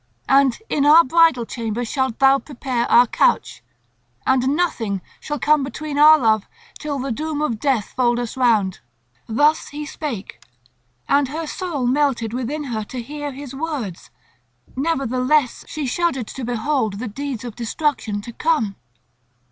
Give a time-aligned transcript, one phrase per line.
[0.27, 3.61] And in our bridal chamber shalt thou prepare our couch;
[4.25, 6.47] and nothing shall come between our love
[6.79, 8.79] till the doom of death fold us round."
[9.27, 10.41] Thus he spake;
[11.07, 14.09] and her soul melted within her to hear his words;
[14.75, 18.77] nevertheless she shuddered to behold the deeds of destruction to come.